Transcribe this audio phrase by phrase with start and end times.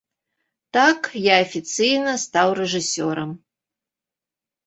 [0.77, 3.31] Так я афіцыйна стаў рэжысёрам.